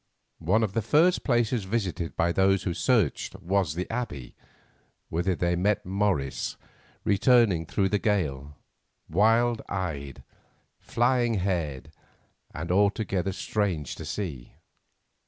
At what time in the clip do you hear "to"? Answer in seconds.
13.93-14.03